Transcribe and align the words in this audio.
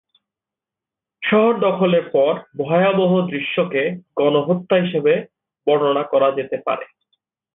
শহর 1.23 1.53
দখলের 1.59 2.05
পর 2.09 2.33
ভয়াবহ 2.57 3.11
দৃশ্যকে 3.27 3.83
গণহত্যা 4.15 4.75
হিসেবে 4.75 5.13
বর্ণনা 5.67 6.03
করা 6.03 6.29
যেতে 6.31 6.57
পারে। 6.57 6.85